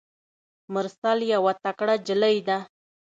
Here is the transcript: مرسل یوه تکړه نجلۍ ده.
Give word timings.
مرسل 0.73 1.19
یوه 1.33 1.53
تکړه 1.63 1.95
نجلۍ 2.01 2.37
ده. 2.47 2.57